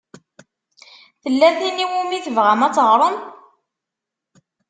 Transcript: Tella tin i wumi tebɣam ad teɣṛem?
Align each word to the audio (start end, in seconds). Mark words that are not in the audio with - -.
Tella 1.23 1.49
tin 1.57 1.83
i 1.83 1.85
wumi 1.91 2.19
tebɣam 2.25 2.61
ad 2.65 2.73
teɣṛem? 2.75 3.15